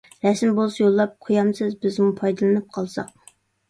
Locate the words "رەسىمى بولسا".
0.27-0.81